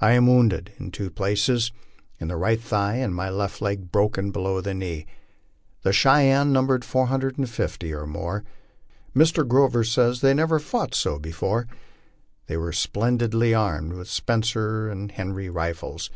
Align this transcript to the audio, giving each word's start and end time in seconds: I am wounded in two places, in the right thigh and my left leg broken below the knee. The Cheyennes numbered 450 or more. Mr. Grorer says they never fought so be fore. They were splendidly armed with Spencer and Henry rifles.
I 0.00 0.12
am 0.12 0.28
wounded 0.28 0.72
in 0.78 0.90
two 0.90 1.10
places, 1.10 1.72
in 2.18 2.28
the 2.28 2.38
right 2.38 2.58
thigh 2.58 2.94
and 2.94 3.14
my 3.14 3.28
left 3.28 3.60
leg 3.60 3.92
broken 3.92 4.30
below 4.30 4.62
the 4.62 4.72
knee. 4.72 5.04
The 5.82 5.92
Cheyennes 5.92 6.50
numbered 6.50 6.86
450 6.86 7.92
or 7.92 8.06
more. 8.06 8.44
Mr. 9.14 9.46
Grorer 9.46 9.84
says 9.84 10.22
they 10.22 10.32
never 10.32 10.58
fought 10.58 10.94
so 10.94 11.18
be 11.18 11.32
fore. 11.32 11.66
They 12.46 12.56
were 12.56 12.72
splendidly 12.72 13.52
armed 13.52 13.92
with 13.92 14.08
Spencer 14.08 14.88
and 14.88 15.12
Henry 15.12 15.50
rifles. 15.50 16.08